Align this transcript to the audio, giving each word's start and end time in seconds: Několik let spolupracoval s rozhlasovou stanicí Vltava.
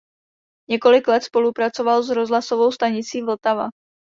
Několik 0.69 1.07
let 1.07 1.23
spolupracoval 1.23 2.03
s 2.03 2.09
rozhlasovou 2.09 2.71
stanicí 2.71 3.21
Vltava. 3.21 3.67